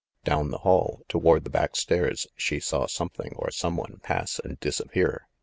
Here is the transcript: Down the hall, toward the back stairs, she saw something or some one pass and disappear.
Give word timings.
Down 0.23 0.49
the 0.49 0.57
hall, 0.57 1.03
toward 1.07 1.43
the 1.43 1.51
back 1.51 1.75
stairs, 1.75 2.25
she 2.35 2.59
saw 2.59 2.87
something 2.87 3.33
or 3.35 3.51
some 3.51 3.77
one 3.77 3.99
pass 4.01 4.39
and 4.43 4.59
disappear. 4.59 5.27